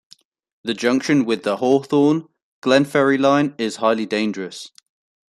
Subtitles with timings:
[0.63, 2.27] The junction with the Hawthorn-
[2.63, 4.71] Glenferrie line is highly dangerous.